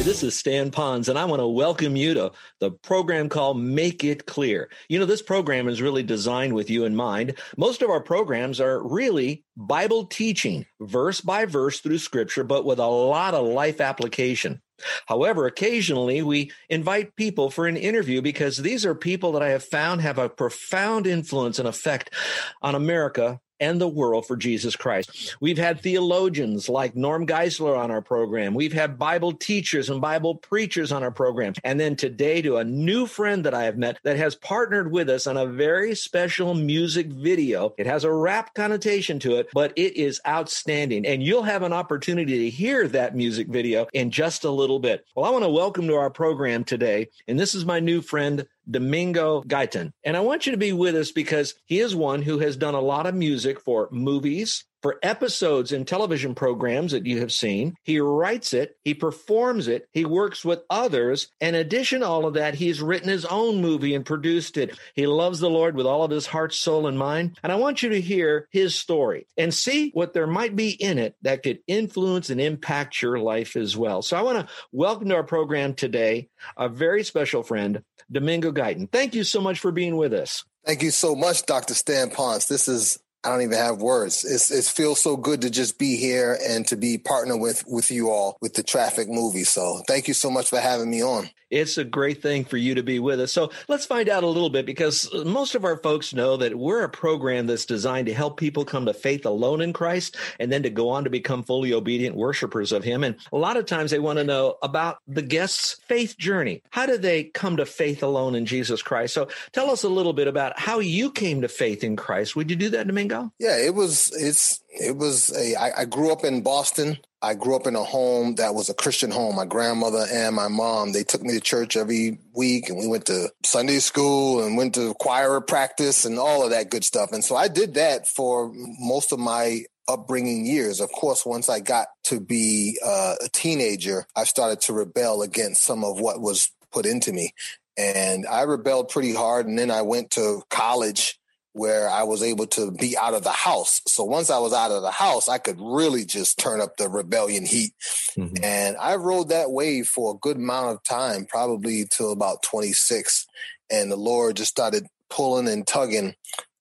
[0.00, 3.60] Hi, this is Stan Ponz, and I want to welcome you to the program called
[3.60, 4.70] Make It Clear.
[4.88, 7.34] You know, this program is really designed with you in mind.
[7.58, 12.78] Most of our programs are really Bible teaching, verse by verse through scripture, but with
[12.78, 14.62] a lot of life application.
[15.04, 19.64] However, occasionally we invite people for an interview because these are people that I have
[19.64, 22.14] found have a profound influence and effect
[22.62, 25.36] on America and the world for Jesus Christ.
[25.40, 28.54] We've had theologians like Norm Geisler on our program.
[28.54, 31.52] We've had Bible teachers and Bible preachers on our program.
[31.64, 35.08] And then today to a new friend that I have met that has partnered with
[35.08, 37.74] us on a very special music video.
[37.78, 41.06] It has a rap connotation to it, but it is outstanding.
[41.06, 45.04] And you'll have an opportunity to hear that music video in just a little bit.
[45.14, 48.46] Well, I want to welcome to our program today, and this is my new friend,
[48.70, 49.92] Domingo Guyton.
[50.04, 52.74] And I want you to be with us because he is one who has done
[52.74, 57.74] a lot of music for movies, for episodes in television programs that you have seen.
[57.82, 61.28] He writes it, he performs it, he works with others.
[61.40, 64.78] In addition to all of that, he's written his own movie and produced it.
[64.94, 67.38] He loves the Lord with all of his heart, soul, and mind.
[67.42, 70.98] And I want you to hear his story and see what there might be in
[70.98, 74.02] it that could influence and impact your life as well.
[74.02, 78.90] So I want to welcome to our program today a very special friend, Domingo Guyton.
[78.90, 80.44] Thank you so much for being with us.
[80.64, 81.74] Thank you so much, Dr.
[81.74, 82.48] Stan Ponz.
[82.48, 84.24] This is I don't even have words.
[84.24, 87.90] It's, it feels so good to just be here and to be partner with with
[87.90, 89.44] you all with the Traffic movie.
[89.44, 91.28] So thank you so much for having me on.
[91.50, 93.32] It's a great thing for you to be with us.
[93.32, 96.84] So let's find out a little bit because most of our folks know that we're
[96.84, 100.62] a program that's designed to help people come to faith alone in Christ and then
[100.62, 103.02] to go on to become fully obedient worshipers of Him.
[103.02, 106.62] And a lot of times they want to know about the guest's faith journey.
[106.70, 109.14] How do they come to faith alone in Jesus Christ?
[109.14, 112.36] So tell us a little bit about how you came to faith in Christ.
[112.36, 113.32] Would you do that, Domingo?
[113.38, 116.98] Yeah, it was, it's, it was a, I, I grew up in Boston.
[117.22, 119.36] I grew up in a home that was a Christian home.
[119.36, 123.06] My grandmother and my mom, they took me to church every week and we went
[123.06, 127.12] to Sunday school and went to choir practice and all of that good stuff.
[127.12, 130.80] And so I did that for most of my upbringing years.
[130.80, 135.62] Of course, once I got to be uh, a teenager, I started to rebel against
[135.62, 137.34] some of what was put into me.
[137.76, 139.46] And I rebelled pretty hard.
[139.46, 141.19] And then I went to college
[141.52, 143.80] where I was able to be out of the house.
[143.86, 146.88] So once I was out of the house, I could really just turn up the
[146.88, 147.72] rebellion heat.
[148.16, 148.44] Mm-hmm.
[148.44, 153.26] And I rode that wave for a good amount of time, probably till about 26.
[153.70, 156.14] And the Lord just started pulling and tugging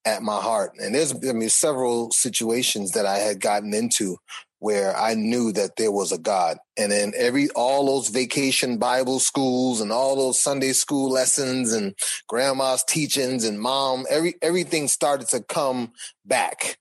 [0.05, 0.73] at my heart.
[0.79, 4.17] And there's, I mean, several situations that I had gotten into
[4.59, 6.57] where I knew that there was a God.
[6.77, 11.95] And then every all those vacation Bible schools and all those Sunday school lessons and
[12.27, 15.93] grandma's teachings and mom, every everything started to come
[16.25, 16.77] back.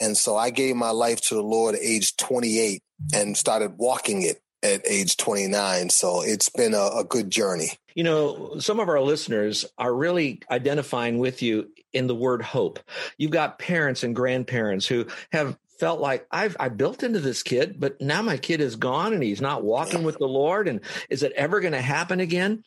[0.00, 2.82] And so I gave my life to the Lord at age 28
[3.14, 5.90] and started walking it at age 29.
[5.90, 7.70] So it's been a, a good journey.
[7.94, 12.78] You know, some of our listeners are really identifying with you in the word hope.
[13.18, 17.80] You've got parents and grandparents who have felt like I've I built into this kid,
[17.80, 20.68] but now my kid is gone and he's not walking with the Lord.
[20.68, 22.64] And is it ever going to happen again?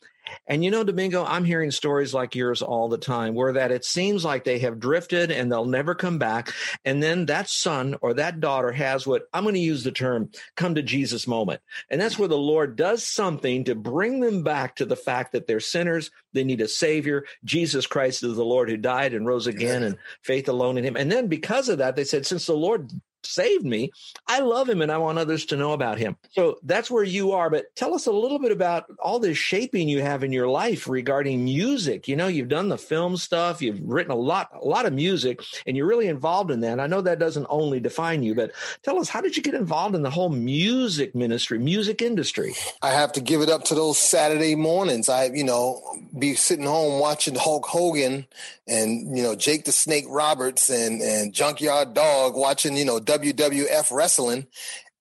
[0.47, 3.85] And you know, Domingo, I'm hearing stories like yours all the time where that it
[3.85, 6.53] seems like they have drifted and they'll never come back.
[6.85, 10.29] And then that son or that daughter has what I'm going to use the term
[10.55, 11.61] come to Jesus moment.
[11.89, 15.47] And that's where the Lord does something to bring them back to the fact that
[15.47, 16.11] they're sinners.
[16.33, 17.25] They need a savior.
[17.43, 20.95] Jesus Christ is the Lord who died and rose again and faith alone in him.
[20.95, 22.91] And then because of that, they said, since the Lord
[23.25, 23.91] saved me.
[24.27, 26.17] I love him and I want others to know about him.
[26.31, 27.49] So that's where you are.
[27.49, 30.87] But tell us a little bit about all this shaping you have in your life
[30.87, 32.07] regarding music.
[32.07, 35.41] You know, you've done the film stuff, you've written a lot, a lot of music,
[35.65, 36.79] and you're really involved in that.
[36.79, 38.51] I know that doesn't only define you, but
[38.83, 42.53] tell us how did you get involved in the whole music ministry, music industry?
[42.81, 45.09] I have to give it up to those Saturday mornings.
[45.09, 45.81] I, you know,
[46.17, 48.25] be sitting home watching Hulk Hogan
[48.67, 53.91] and, you know, Jake the Snake Roberts and and Junkyard Dog watching, you know, WWF
[53.91, 54.47] wrestling.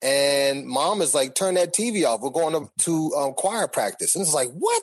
[0.03, 2.20] And mom is like, turn that TV off.
[2.20, 4.17] We're going to, to um, choir practice.
[4.17, 4.82] And it's like, what?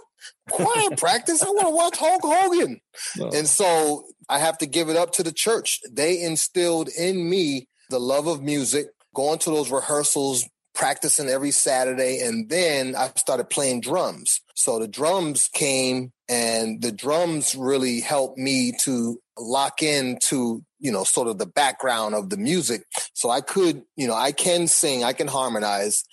[0.50, 1.44] Choir practice?
[1.44, 2.80] I want to watch Hulk Hogan.
[3.18, 3.30] No.
[3.30, 5.82] And so I have to give it up to the church.
[5.92, 12.22] They instilled in me the love of music, going to those rehearsals, practicing every Saturday.
[12.22, 14.40] And then I started playing drums.
[14.56, 20.92] So the drums came and the drums really helped me to lock in to you
[20.92, 22.84] know, sort of the background of the music.
[23.14, 26.06] So I could, you know, I can sing, I can harmonize,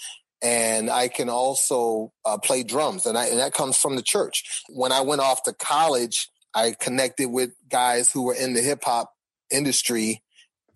[0.43, 4.63] and I can also uh, play drums, and, I, and that comes from the church.
[4.69, 8.85] When I went off to college, I connected with guys who were in the hip
[8.85, 9.11] hop
[9.51, 10.23] industry,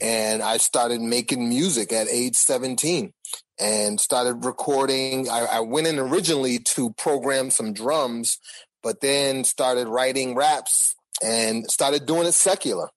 [0.01, 3.13] and I started making music at age 17
[3.59, 5.29] and started recording.
[5.29, 8.39] I, I went in originally to program some drums,
[8.83, 12.89] but then started writing raps and started doing it secular.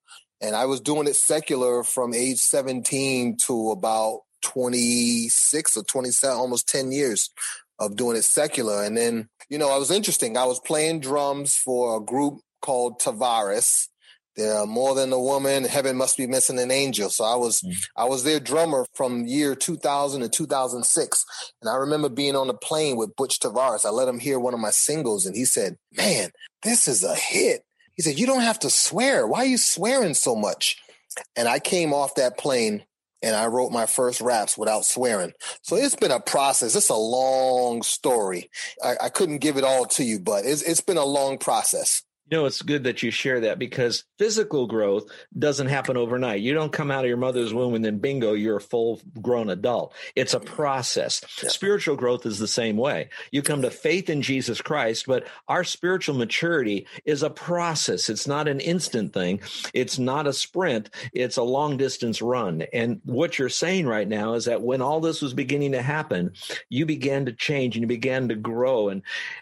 [0.44, 6.68] And I was doing it secular from age 17 to about 26 or 27, almost
[6.68, 7.30] 10 years
[7.80, 8.84] of doing it secular.
[8.84, 10.38] And then, you know, I was interesting.
[10.38, 13.88] I was playing drums for a group called Tavares.
[14.36, 15.64] They're more than a woman.
[15.64, 17.10] Heaven must be missing an angel.
[17.10, 17.74] So I was, mm.
[17.96, 21.26] I was their drummer from year 2000 to 2006.
[21.62, 23.86] And I remember being on the plane with Butch Tavares.
[23.86, 26.32] I let him hear one of my singles and he said, man,
[26.64, 27.64] this is a hit.
[27.96, 29.28] He said, you don't have to swear.
[29.28, 30.78] Why are you swearing so much?
[31.36, 32.86] And I came off that plane
[33.22, 35.34] and I wrote my first raps without swearing.
[35.62, 36.76] So it's been a process.
[36.76, 38.50] It's a long story.
[38.84, 42.04] I, I couldn't give it all to you, but it's, it's been a long process.
[42.32, 46.42] You know, it's good that you share that because physical growth doesn't happen overnight.
[46.42, 49.50] You don't come out of your mother's womb and then bingo, you're a full grown
[49.50, 49.94] adult.
[50.16, 51.22] It's a process.
[51.28, 53.10] Spiritual growth is the same way.
[53.32, 58.10] You come to faith in Jesus Christ, but our spiritual maturity is a process.
[58.10, 59.42] It's not an instant thing.
[59.74, 60.90] It's not a sprint.
[61.12, 62.64] It's a long distance run.
[62.72, 66.32] And what you're saying right now is that when all this was beginning to happen,
[66.70, 68.88] you began to change and you began to grow.
[68.88, 69.02] And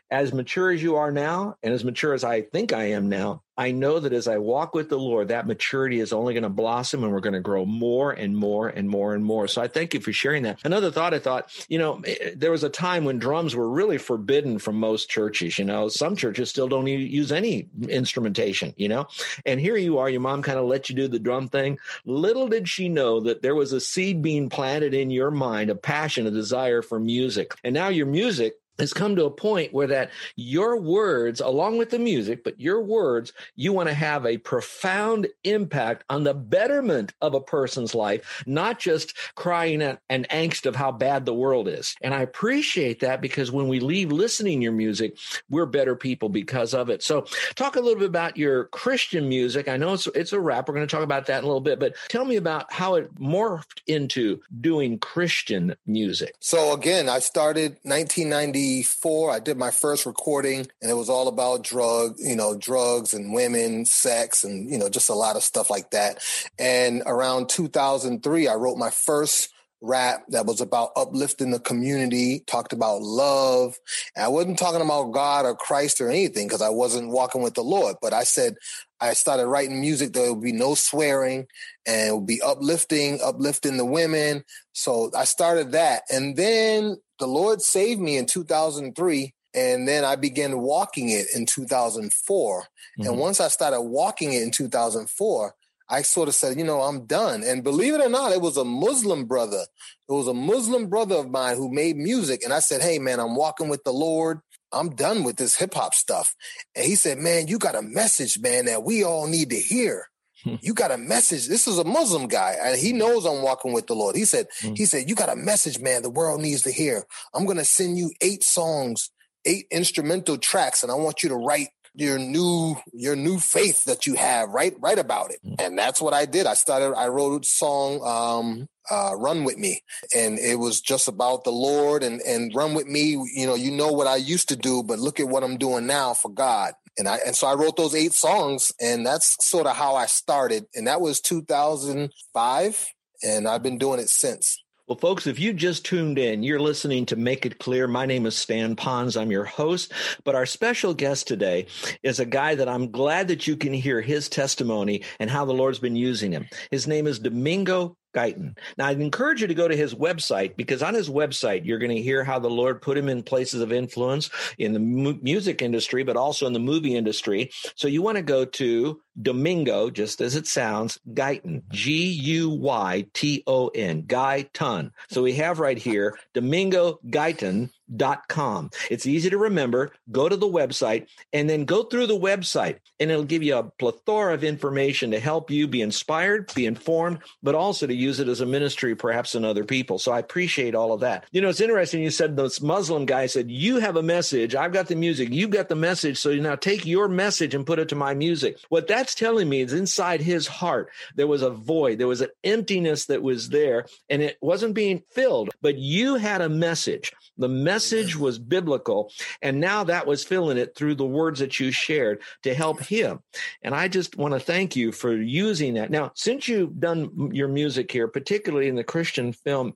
[0.09, 3.43] as mature as you are now, and as mature as I think I am now,
[3.57, 6.49] I know that as I walk with the Lord, that maturity is only going to
[6.49, 9.47] blossom and we're going to grow more and more and more and more.
[9.47, 10.59] So I thank you for sharing that.
[10.63, 13.99] Another thought I thought, you know, eh, there was a time when drums were really
[13.99, 15.59] forbidden from most churches.
[15.59, 19.07] You know, some churches still don't use any instrumentation, you know,
[19.45, 21.77] and here you are, your mom kind of let you do the drum thing.
[22.05, 25.75] Little did she know that there was a seed being planted in your mind, a
[25.75, 27.53] passion, a desire for music.
[27.63, 31.89] And now your music has come to a point where that your words along with
[31.89, 37.13] the music but your words you want to have a profound impact on the betterment
[37.21, 41.67] of a person's life not just crying at an angst of how bad the world
[41.67, 41.95] is.
[42.01, 45.17] And i appreciate that because when we leave listening your music
[45.49, 47.03] we're better people because of it.
[47.03, 47.25] So
[47.55, 49.67] talk a little bit about your christian music.
[49.67, 50.67] I know it's, it's a rap.
[50.67, 52.95] We're going to talk about that in a little bit but tell me about how
[52.95, 56.35] it morphed into doing christian music.
[56.39, 61.27] So again i started 1990 94, I did my first recording and it was all
[61.27, 65.43] about drug, you know, drugs and women, sex and, you know, just a lot of
[65.43, 66.23] stuff like that.
[66.59, 69.49] And around 2003, I wrote my first
[69.81, 73.75] rap that was about uplifting the community, talked about love.
[74.15, 77.55] And I wasn't talking about God or Christ or anything because I wasn't walking with
[77.55, 78.55] the Lord, but I said,
[78.99, 80.13] I started writing music.
[80.13, 81.47] There would be no swearing
[81.87, 84.43] and it would be uplifting, uplifting the women.
[84.73, 86.03] So I started that.
[86.11, 89.33] And then the Lord saved me in 2003.
[89.53, 92.61] And then I began walking it in 2004.
[92.61, 93.09] Mm-hmm.
[93.09, 95.53] And once I started walking it in 2004,
[95.89, 97.43] I sort of said, you know, I'm done.
[97.43, 99.63] And believe it or not, it was a Muslim brother.
[100.07, 102.43] It was a Muslim brother of mine who made music.
[102.43, 104.39] And I said, hey, man, I'm walking with the Lord.
[104.71, 106.33] I'm done with this hip hop stuff.
[106.75, 110.07] And he said, man, you got a message, man, that we all need to hear.
[110.43, 110.55] Hmm.
[110.61, 111.47] you got a message.
[111.47, 114.15] This is a Muslim guy, and he knows I'm walking with the Lord.
[114.15, 114.77] He said, mm.
[114.77, 116.01] he said, you got a message, man.
[116.01, 117.05] The world needs to hear.
[117.33, 119.11] I'm going to send you eight songs,
[119.45, 124.07] eight instrumental tracks, and I want you to write your new your new faith that
[124.07, 125.55] you have write write about it mm.
[125.59, 129.57] and that's what i did i started i wrote a song um uh, run with
[129.57, 129.81] me
[130.15, 133.71] and it was just about the lord and and run with me you know you
[133.71, 136.73] know what i used to do but look at what i'm doing now for god
[136.97, 140.05] and I and so I wrote those eight songs, and that's sort of how I
[140.05, 140.65] started.
[140.75, 142.87] And that was 2005,
[143.23, 144.57] and I've been doing it since.
[144.91, 147.87] Well, folks, if you just tuned in, you're listening to Make It Clear.
[147.87, 149.15] My name is Stan Ponz.
[149.15, 149.93] I'm your host.
[150.25, 151.67] But our special guest today
[152.03, 155.53] is a guy that I'm glad that you can hear his testimony and how the
[155.53, 156.45] Lord's been using him.
[156.71, 158.57] His name is Domingo Guyton.
[158.77, 161.95] Now, I'd encourage you to go to his website because on his website, you're going
[161.95, 165.61] to hear how the Lord put him in places of influence in the mu- music
[165.61, 167.51] industry, but also in the movie industry.
[167.75, 173.05] So you want to go to Domingo, just as it sounds, Guyton, G U Y
[173.13, 174.91] T O N, Guyton.
[175.09, 178.69] So we have right here Domingo Guyton dot com.
[178.89, 179.91] It's easy to remember.
[180.11, 183.63] Go to the website and then go through the website, and it'll give you a
[183.63, 188.29] plethora of information to help you be inspired, be informed, but also to use it
[188.29, 189.99] as a ministry, perhaps in other people.
[189.99, 191.25] So I appreciate all of that.
[191.31, 192.01] You know, it's interesting.
[192.01, 194.55] You said this Muslim guy said, You have a message.
[194.55, 195.29] I've got the music.
[195.31, 196.17] You've got the message.
[196.17, 198.57] So now take your message and put it to my music.
[198.69, 202.21] What that that's telling me is inside his heart there was a void, there was
[202.21, 205.49] an emptiness that was there, and it wasn't being filled.
[205.59, 207.11] But you had a message.
[207.39, 211.71] The message was biblical, and now that was filling it through the words that you
[211.71, 213.21] shared to help him.
[213.63, 215.89] And I just want to thank you for using that.
[215.89, 219.73] Now, since you've done your music here, particularly in the Christian film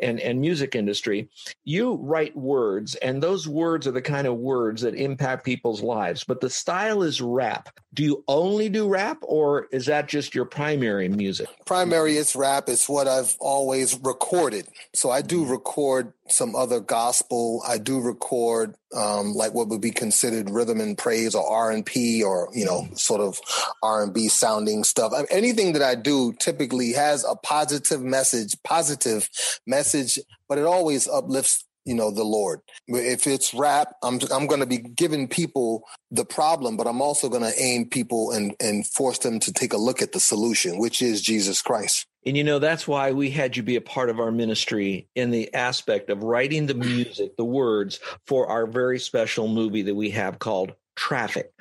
[0.00, 1.28] and, and music industry,
[1.62, 6.24] you write words, and those words are the kind of words that impact people's lives.
[6.24, 7.68] But the style is rap.
[7.92, 11.48] Do you only do rap, or is that just your primary music?
[11.66, 12.68] Primary is rap.
[12.68, 14.66] It's what I've always recorded.
[14.94, 17.62] So I do record some other gospel.
[17.66, 21.84] I do record um, like what would be considered rhythm and praise or R and
[21.84, 23.40] P or you know sort of
[23.82, 25.12] R and B sounding stuff.
[25.14, 29.28] I mean, anything that I do typically has a positive message, positive
[29.66, 30.18] message,
[30.48, 32.60] but it always uplifts you know the lord.
[32.88, 37.28] If it's rap i'm i'm going to be giving people the problem but i'm also
[37.28, 40.78] going to aim people and and force them to take a look at the solution
[40.78, 42.06] which is jesus christ.
[42.26, 45.30] And you know, that's why we had you be a part of our ministry in
[45.30, 50.10] the aspect of writing the music, the words for our very special movie that we
[50.10, 51.52] have called Traffic.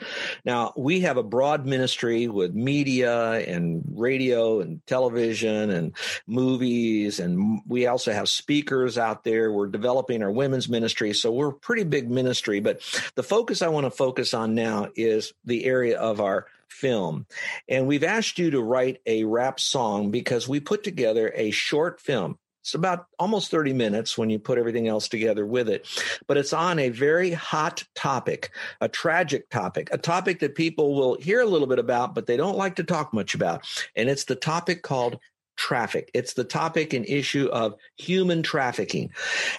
[0.46, 5.96] Now, we have a broad ministry with media and radio and television and
[6.28, 9.52] movies, and we also have speakers out there.
[9.52, 11.14] We're developing our women's ministry.
[11.14, 12.60] So we're a pretty big ministry.
[12.60, 12.82] But
[13.16, 17.26] the focus I want to focus on now is the area of our film.
[17.68, 22.02] And we've asked you to write a rap song because we put together a short
[22.02, 22.38] film.
[22.64, 25.86] It's about almost 30 minutes when you put everything else together with it.
[26.28, 31.20] But it's on a very hot topic, a tragic topic, a topic that people will
[31.20, 33.68] hear a little bit about, but they don't like to talk much about.
[33.98, 35.20] And it's the topic called
[35.58, 36.10] traffic.
[36.14, 39.12] It's the topic and issue of human trafficking.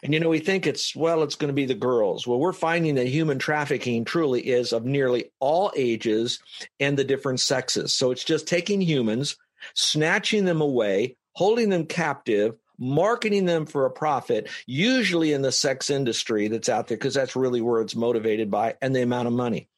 [0.03, 2.27] And you know, we think it's, well, it's going to be the girls.
[2.27, 6.41] Well, we're finding that human trafficking truly is of nearly all ages
[6.81, 7.93] and the different sexes.
[7.93, 9.37] So it's just taking humans,
[9.75, 15.91] snatching them away, holding them captive, marketing them for a profit, usually in the sex
[15.91, 19.35] industry that's out there, because that's really where it's motivated by and the amount of
[19.35, 19.69] money.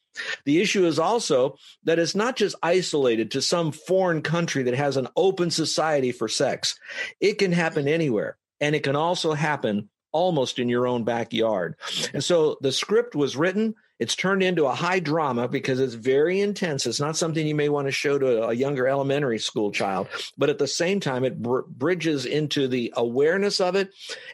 [0.44, 4.96] The issue is also that it's not just isolated to some foreign country that has
[4.96, 6.78] an open society for sex.
[7.20, 8.38] It can happen anywhere.
[8.60, 11.76] And it can also happen almost in your own backyard.
[12.14, 13.74] And so the script was written.
[13.98, 16.86] It's turned into a high drama because it's very intense.
[16.86, 20.50] It's not something you may want to show to a younger elementary school child, but
[20.50, 23.90] at the same time, it br- bridges into the awareness of it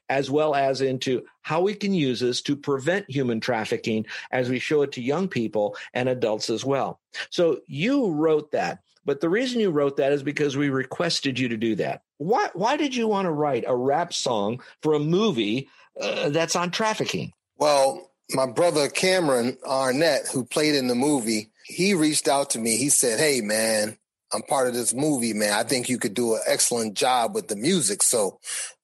[0.09, 4.59] as well as into how we can use this to prevent human trafficking as we
[4.59, 7.01] show it to young people and adults as well.
[7.31, 8.81] So you wrote that.
[9.05, 12.03] But the reason you wrote that is because we requested you to do that.
[12.19, 15.69] Why, why did you want to write a rap song for a movie
[16.01, 17.33] uh, that's on trafficking?
[17.59, 22.77] Well, my brother Cameron Arnett, who played in the movie, he reached out to me.
[22.77, 23.97] He said, Hey, man,
[24.33, 25.53] I'm part of this movie, man.
[25.53, 28.03] I think you could do an excellent job with the music.
[28.03, 28.39] So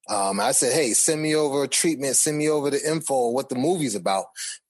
[0.08, 3.48] um, I said, Hey, send me over a treatment, send me over the info what
[3.48, 4.26] the movie's about.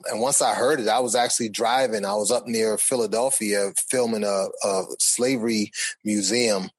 [0.06, 2.04] And once I heard it, I was actually driving.
[2.04, 5.72] I was up near Philadelphia filming a, a slavery
[6.04, 6.70] museum.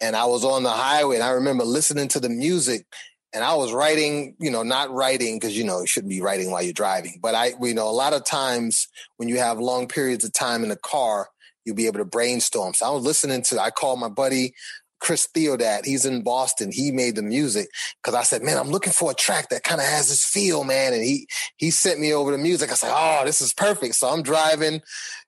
[0.00, 2.86] And I was on the highway and I remember listening to the music
[3.34, 6.50] and I was writing, you know, not writing because you know you shouldn't be writing
[6.50, 7.18] while you're driving.
[7.20, 10.62] But I, you know, a lot of times when you have long periods of time
[10.62, 11.28] in the car,
[11.64, 12.74] you'll be able to brainstorm.
[12.74, 13.60] So I was listening to.
[13.60, 14.54] I called my buddy
[15.00, 15.84] Chris Theodat.
[15.84, 16.70] He's in Boston.
[16.72, 17.68] He made the music
[18.02, 20.64] because I said, man, I'm looking for a track that kind of has this feel,
[20.64, 20.92] man.
[20.94, 21.26] And he
[21.56, 22.70] he sent me over the music.
[22.70, 23.96] I said, oh, this is perfect.
[23.96, 24.80] So I'm driving,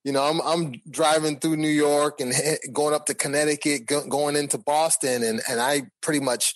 [0.06, 2.32] you know, I'm I'm driving through New York and
[2.72, 6.54] going up to Connecticut, go, going into Boston, and and I pretty much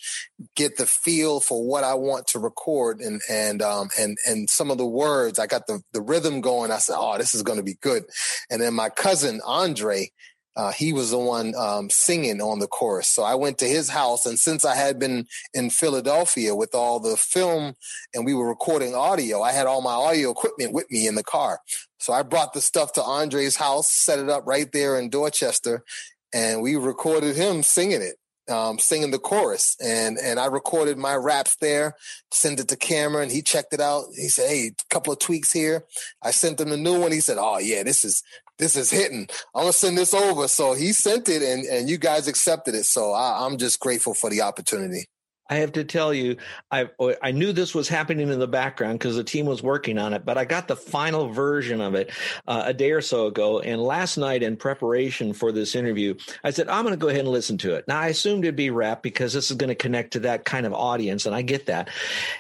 [0.55, 4.71] get the feel for what I want to record and and um and and some
[4.71, 5.41] of the words.
[5.41, 6.71] I got the the rhythm going.
[6.71, 8.05] I said, oh, this is going to be good.
[8.51, 10.13] And then my cousin Andre
[10.57, 13.09] uh, he was the one um, singing on the chorus.
[13.09, 16.99] So I went to his house, and since I had been in Philadelphia with all
[16.99, 17.75] the film
[18.15, 21.23] and we were recording audio, I had all my audio equipment with me in the
[21.23, 21.61] car.
[21.99, 25.85] So I brought the stuff to Andre's house, set it up right there in Dorchester,
[26.33, 28.17] and we recorded him singing it.
[28.49, 31.95] Um, singing the chorus and and I recorded my raps there,
[32.33, 33.31] sent it to Cameron.
[33.31, 34.07] He checked it out.
[34.17, 35.85] He said, "Hey, a couple of tweaks here."
[36.21, 37.13] I sent him a new one.
[37.13, 38.25] He said, "Oh yeah, this is
[38.61, 39.27] this is hitting.
[39.55, 40.47] I'm gonna send this over.
[40.47, 42.85] So he sent it, and and you guys accepted it.
[42.85, 45.07] So I, I'm just grateful for the opportunity.
[45.51, 46.37] I have to tell you,
[46.71, 46.89] I
[47.21, 50.25] I knew this was happening in the background because the team was working on it,
[50.25, 52.13] but I got the final version of it
[52.47, 53.59] uh, a day or so ago.
[53.59, 56.15] And last night, in preparation for this interview,
[56.45, 57.89] I said I'm going to go ahead and listen to it.
[57.89, 60.67] Now I assumed it'd be rap because this is going to connect to that kind
[60.67, 61.89] of audience, and I get that.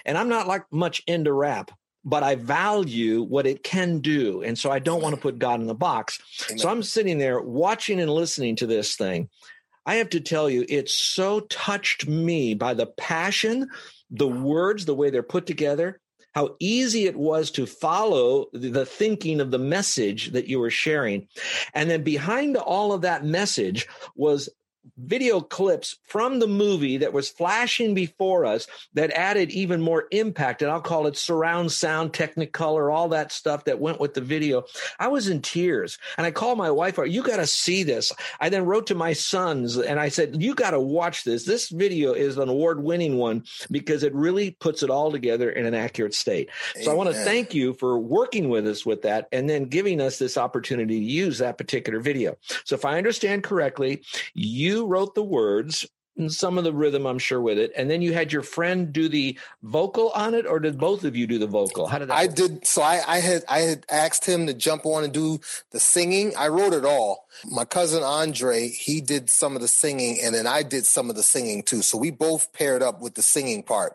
[0.04, 1.72] And I'm not like much into rap,
[2.04, 4.42] but I value what it can do.
[4.42, 6.18] And so I don't want to put God in the box.
[6.48, 6.58] Amen.
[6.58, 9.28] So I'm sitting there watching and listening to this thing.
[9.86, 13.68] I have to tell you, it so touched me by the passion,
[14.10, 16.00] the words, the way they're put together,
[16.32, 21.26] how easy it was to follow the thinking of the message that you were sharing.
[21.74, 24.48] And then behind all of that message was
[24.96, 30.62] video clips from the movie that was flashing before us that added even more impact
[30.62, 34.64] and i'll call it surround sound technicolor all that stuff that went with the video.
[34.98, 38.12] I was in tears and i called my wife you got to see this.
[38.40, 41.44] I then wrote to my sons and i said you got to watch this.
[41.44, 45.66] This video is an award winning one because it really puts it all together in
[45.66, 46.50] an accurate state.
[46.74, 46.84] Amen.
[46.84, 50.00] so i want to thank you for working with us with that and then giving
[50.00, 52.36] us this opportunity to use that particular video.
[52.64, 54.02] So if i understand correctly
[54.34, 55.86] you you wrote the words
[56.16, 57.72] and some of the rhythm, I'm sure, with it.
[57.76, 61.16] And then you had your friend do the vocal on it, or did both of
[61.16, 61.86] you do the vocal?
[61.86, 62.16] How did that?
[62.18, 62.34] I work?
[62.34, 62.66] did.
[62.66, 66.32] So I, I had I had asked him to jump on and do the singing.
[66.36, 67.26] I wrote it all.
[67.50, 71.16] My cousin Andre, he did some of the singing, and then I did some of
[71.16, 71.82] the singing too.
[71.82, 73.94] So we both paired up with the singing part,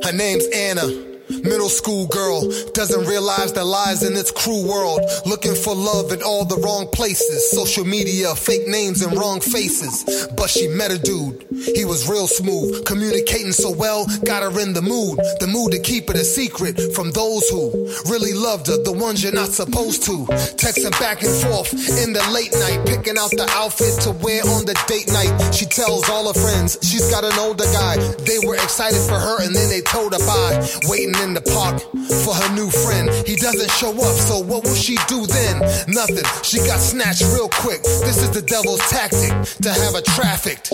[0.05, 1.13] Her name's Anna.
[1.43, 5.01] Middle school girl doesn't realize the lies in its cruel world.
[5.25, 7.51] Looking for love in all the wrong places.
[7.51, 10.29] Social media, fake names and wrong faces.
[10.37, 11.47] But she met a dude.
[11.75, 15.19] He was real smooth, communicating so well, got her in the mood.
[15.41, 17.71] The mood to keep it a secret from those who
[18.11, 20.27] really loved her, the ones you're not supposed to.
[20.59, 21.73] Texting back and forth
[22.03, 25.31] in the late night, picking out the outfit to wear on the date night.
[25.55, 27.97] She tells all her friends she's got an older guy.
[28.27, 30.59] They were excited for her and then they told her bye.
[30.89, 31.81] Waiting in the park
[32.25, 33.09] for her new friend.
[33.27, 35.61] He doesn't show up, so what will she do then?
[35.89, 36.27] Nothing.
[36.43, 37.83] She got snatched real quick.
[37.83, 39.31] This is the devil's tactic
[39.63, 40.73] to have her trafficked.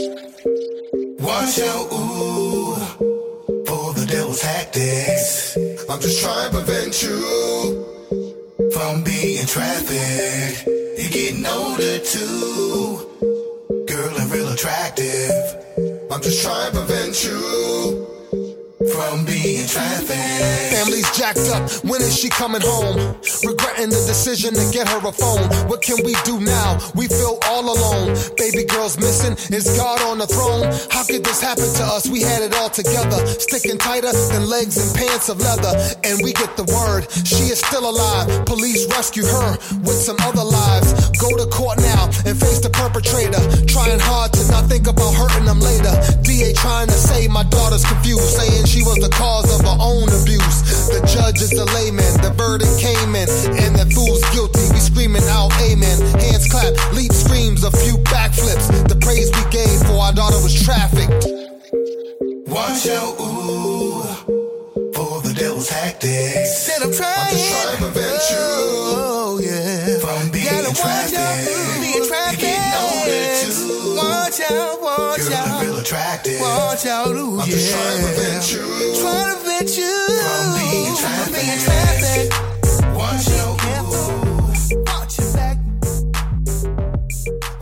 [1.29, 2.75] Watch out, ooh,
[3.67, 5.59] for the devil's tactics.
[5.87, 10.67] I'm just trying to prevent you from being trafficked.
[10.67, 15.31] You're getting older too, girl, and real attractive.
[16.11, 18.18] I'm just trying to prevent you
[18.93, 20.73] from being trafficked.
[20.73, 21.71] Family's jacked up.
[21.85, 22.97] When is she coming home?
[23.45, 25.49] Regretting the decision to get her a phone.
[25.69, 26.79] What can we do now?
[26.95, 28.17] We feel all alone.
[28.37, 29.35] Baby girl's missing.
[29.55, 30.67] Is God on the throne?
[30.91, 32.09] How could this happen to us?
[32.09, 33.25] We had it all together.
[33.27, 35.75] Sticking tighter than legs and pants of leather.
[36.05, 37.11] And we get the word.
[37.27, 38.47] She is still alive.
[38.47, 39.51] Police rescue her
[39.83, 40.93] with some other lives.
[41.19, 43.41] Go to court now and face the perpetrator.
[43.67, 45.93] Trying hard to not think about hurting them later.
[46.23, 48.39] DA trying to say my daughter's confused.
[48.39, 50.89] Saying she was the cause of her own abuse.
[50.93, 54.65] The judge is the layman, the verdict came in, and the fool's guilty.
[54.73, 55.97] We screaming out, amen.
[56.21, 58.89] Hands clap, leap screams, a few backflips.
[58.89, 61.27] The praise we gave for our daughter was trafficked.
[62.49, 64.03] Watch out, ooh,
[64.95, 66.59] for the devil's tactics.
[66.67, 68.47] Said I'm trying, I'm just trying to prevent you,
[68.97, 69.99] oh, yeah.
[69.99, 71.51] from being trafficked.
[71.81, 72.28] Being trafficked watch out, watch
[75.19, 75.63] Girl, out.
[75.63, 76.41] real attractive.
[76.41, 77.55] Watch out, ooh, I'm yeah.
[77.55, 78.59] just trying to prevent you.
[79.01, 82.97] Trying to prevent you from being trafficked.
[82.97, 83.59] Watch out,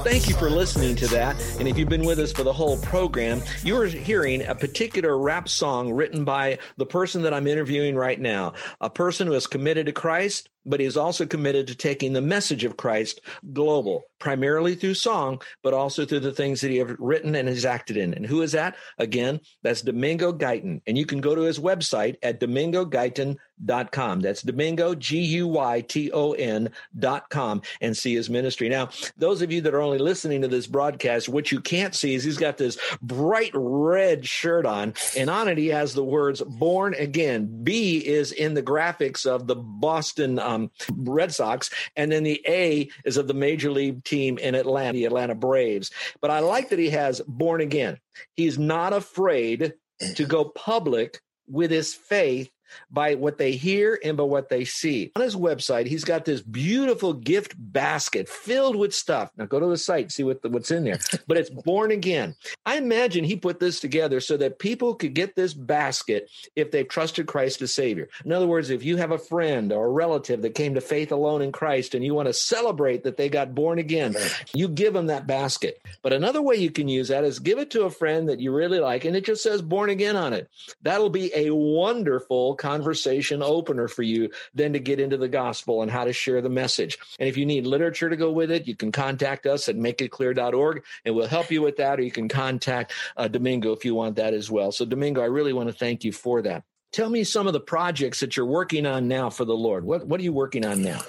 [0.06, 1.34] Thank you for listening to that.
[1.58, 5.18] And if you've been with us for the whole program, you are hearing a particular
[5.18, 9.48] rap song written by the person that I'm interviewing right now, a person who is
[9.48, 13.20] committed to Christ, but he is also committed to taking the message of Christ
[13.52, 17.64] global, primarily through song, but also through the things that he has written and has
[17.64, 18.12] acted in.
[18.14, 18.76] And who is that?
[18.98, 20.80] Again, that's Domingo Guyton.
[20.86, 24.20] And you can go to his website at domingoguyton.com.
[24.20, 28.68] That's Domingo, G U Y T O N dot com, and see his ministry.
[28.68, 32.14] Now, those of you that are only listening to this broadcast, what you can't see
[32.14, 36.42] is he's got this bright red shirt on, and on it he has the words
[36.42, 37.62] born again.
[37.62, 42.42] B is in the graphics of the Boston um, Um, Red Sox, and then the
[42.48, 45.90] A is of the major league team in Atlanta, the Atlanta Braves.
[46.20, 47.98] But I like that he has born again.
[48.36, 49.74] He's not afraid
[50.14, 52.50] to go public with his faith
[52.90, 55.12] by what they hear and by what they see.
[55.16, 59.30] On his website, he's got this beautiful gift basket filled with stuff.
[59.36, 60.98] Now go to the site, see what the, what's in there.
[61.26, 62.36] But it's born again.
[62.64, 66.88] I imagine he put this together so that people could get this basket if they've
[66.88, 68.08] trusted Christ as Savior.
[68.24, 71.10] In other words, if you have a friend or a relative that came to faith
[71.10, 74.14] alone in Christ and you want to celebrate that they got born again,
[74.54, 75.80] you give them that basket.
[76.02, 78.52] But another way you can use that is give it to a friend that you
[78.52, 80.48] really like and it just says born again on it.
[80.82, 85.90] That'll be a wonderful conversation opener for you then to get into the gospel and
[85.90, 86.98] how to share the message.
[87.20, 90.82] And if you need literature to go with it, you can contact us at makeitclear.org
[91.04, 92.00] and we'll help you with that.
[92.00, 94.72] Or you can contact uh, Domingo if you want that as well.
[94.72, 96.64] So, Domingo, I really want to thank you for that.
[96.92, 99.84] Tell me some of the projects that you're working on now for the Lord.
[99.84, 101.02] What what are you working on now?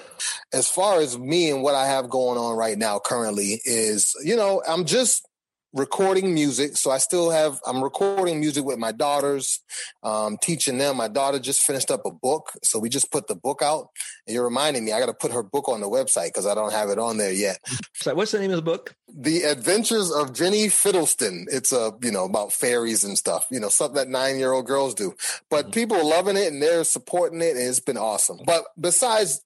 [0.53, 4.35] As far as me and what I have going on right now currently is, you
[4.35, 5.26] know, I'm just
[5.73, 6.77] recording music.
[6.77, 9.61] So I still have, I'm recording music with my daughters,
[10.03, 10.97] um, teaching them.
[10.97, 12.51] My daughter just finished up a book.
[12.63, 13.89] So we just put the book out.
[14.25, 16.55] And you're reminding me, I got to put her book on the website because I
[16.55, 17.59] don't have it on there yet.
[17.99, 18.95] So what's the name of the book?
[19.07, 21.47] The Adventures of Jenny Fiddleston.
[21.51, 24.67] It's a, you know, about fairies and stuff, you know, something that nine year old
[24.67, 25.15] girls do.
[25.49, 25.71] But mm-hmm.
[25.71, 27.57] people are loving it and they're supporting it.
[27.57, 28.37] And it's been awesome.
[28.45, 29.43] But besides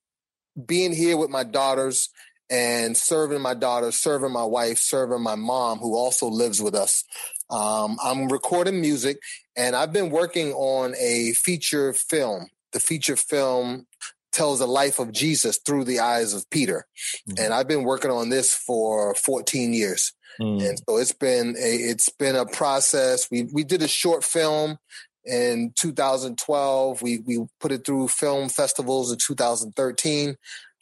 [0.66, 2.10] being here with my daughters
[2.52, 7.06] and serving my daughter, serving my wife, serving my mom, who also lives with us.
[7.50, 9.20] Um, I'm recording music,
[9.56, 12.48] and I've been working on a feature film.
[12.74, 13.88] The feature film
[14.34, 16.86] tells the life of Jesus through the eyes of Peter,
[17.30, 17.44] mm-hmm.
[17.44, 20.14] and I've been working on this for 14 years.
[20.40, 20.70] Mm.
[20.70, 23.30] And so it's been a it's been a process.
[23.32, 24.78] We we did a short film
[25.26, 27.02] in 2012.
[27.02, 30.36] We we put it through film festivals in 2013.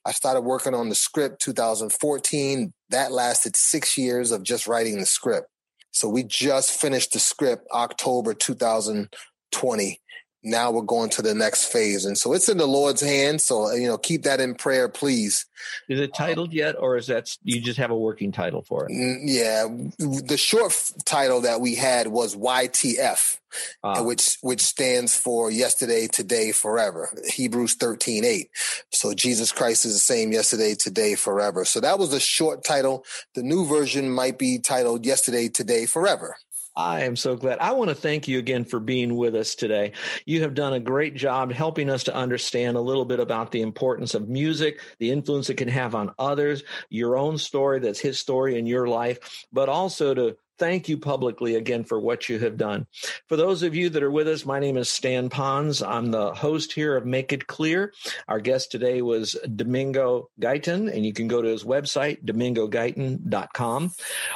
[0.10, 2.74] I started working on the script 2014.
[2.90, 5.50] That lasted six years of just writing the script.
[5.92, 10.02] So we just finished the script October 2020
[10.44, 12.06] now we're going to the next phase.
[12.06, 13.44] And so it's in the lord's hands.
[13.44, 15.46] So you know keep that in prayer please.
[15.88, 18.92] Is it titled yet or is that you just have a working title for it?
[19.24, 19.68] Yeah.
[19.98, 20.74] The short
[21.06, 23.38] title that we had was ytf
[23.84, 24.02] ah.
[24.04, 28.50] which which stands for yesterday today forever hebrews 13 8
[28.92, 31.66] so jesus christ is the same yesterday today forever.
[31.66, 33.06] So that was the short title.
[33.36, 36.36] The new version might be titled yesterday today forever
[36.80, 37.60] I am so glad.
[37.60, 39.92] I want to thank you again for being with us today.
[40.26, 43.64] You have done a great job helping us to understand a little bit about the
[43.64, 48.18] importance of music, the influence it can have on others, your own story that's his
[48.18, 52.58] story in your life, but also to thank you publicly again for what you have
[52.58, 52.86] done.
[53.28, 55.86] For those of you that are with us, my name is Stan Ponz.
[55.86, 57.94] I'm the host here of Make It Clear.
[58.28, 63.92] Our guest today was Domingo Guyton, and you can go to his website, domingoguyton.com.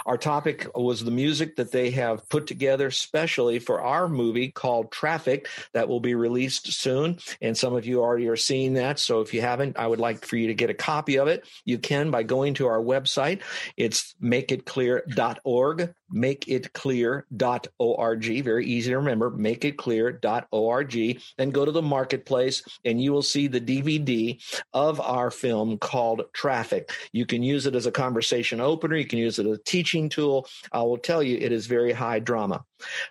[0.06, 4.92] Our topic was the music that they have put together specially for our movie called
[4.92, 7.20] Traffic that will be released soon.
[7.42, 8.98] And some of you already are seeing that.
[8.98, 11.46] So if you haven't, I would like for you to get a copy of it.
[11.66, 13.42] You can by going to our website.
[13.76, 18.44] It's makeitclear.org makeitclear.org.
[18.44, 21.22] Very easy to remember, makeitclear.org.
[21.38, 24.42] Then go to the marketplace and you will see the DVD
[24.74, 26.92] of our film called Traffic.
[27.12, 30.10] You can use it as a conversation opener, you can use it as a teaching
[30.10, 30.48] tool.
[30.72, 32.64] I will tell you, it is very high drama.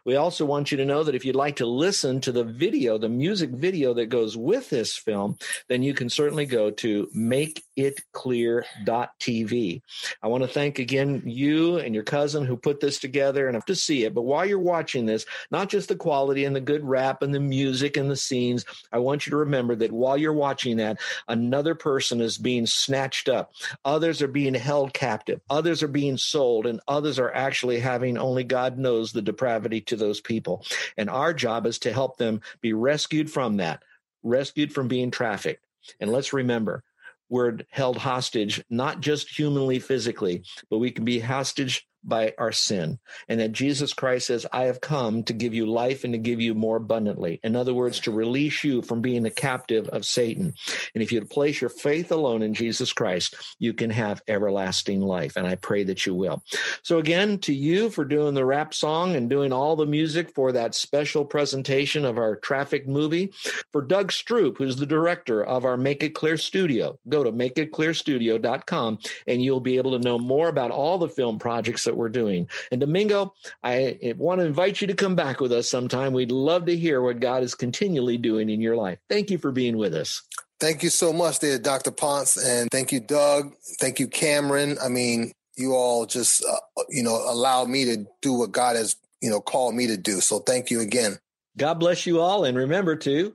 [0.04, 2.98] We also want you to know that if you'd like to listen to the video,
[2.98, 5.36] the music video that goes with this film,
[5.68, 9.82] then you can certainly go to makeitclear.tv.
[10.22, 13.64] I want to thank again you and your cousin who put this together and have
[13.66, 14.14] to see it.
[14.14, 17.40] But while you're watching this, not just the quality and the good rap and the
[17.40, 21.74] music and the scenes, I want you to remember that while you're watching that, another
[21.74, 23.52] person is being snatched up.
[23.84, 25.40] Others are being held captive.
[25.50, 29.96] Others are being sold, and others are actually having only God knows the depravity to
[29.96, 30.64] those people.
[30.96, 33.82] And our job is to help them be rescued from that,
[34.22, 35.64] rescued from being trafficked.
[36.00, 36.84] And let's remember,
[37.28, 42.98] we're held hostage, not just humanly, physically, but we can be hostage by our sin.
[43.28, 46.40] And that Jesus Christ says, I have come to give you life and to give
[46.40, 47.40] you more abundantly.
[47.42, 50.54] In other words, to release you from being the captive of Satan.
[50.94, 55.36] And if you place your faith alone in Jesus Christ, you can have everlasting life.
[55.36, 56.42] And I pray that you will.
[56.82, 60.52] So again, to you for doing the rap song and doing all the music for
[60.52, 63.32] that special presentation of our traffic movie.
[63.72, 68.98] For Doug Stroop, who's the director of our Make It Clear studio, go to makeitclearstudio.com
[69.26, 72.48] and you'll be able to know more about all the film projects that we're doing.
[72.70, 76.14] And Domingo, I want to invite you to come back with us sometime.
[76.14, 78.98] We'd love to hear what God is continually doing in your life.
[79.10, 80.22] Thank you for being with us.
[80.58, 81.90] Thank you so much there, Dr.
[81.90, 82.38] Ponz.
[82.42, 83.52] And thank you, Doug.
[83.78, 84.78] Thank you, Cameron.
[84.82, 88.96] I mean, you all just, uh, you know, allow me to do what God has,
[89.20, 90.20] you know, called me to do.
[90.20, 91.18] So thank you again.
[91.58, 93.34] God bless you all, and remember to